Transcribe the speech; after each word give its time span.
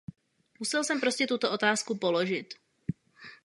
Musel 0.59 0.83
jsem 0.83 0.99
prostě 0.99 1.27
tuto 1.27 1.51
otázku 1.51 1.97
položit. 1.97 2.53